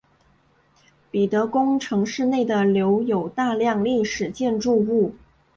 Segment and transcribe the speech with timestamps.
[1.11, 5.13] 彼得宫城市内的留有大量历史建筑物。